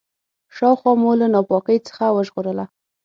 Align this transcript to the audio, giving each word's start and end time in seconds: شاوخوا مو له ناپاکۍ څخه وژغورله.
شاوخوا 0.55 0.91
مو 1.01 1.11
له 1.19 1.27
ناپاکۍ 1.33 1.77
څخه 1.87 2.05
وژغورله. 2.15 2.65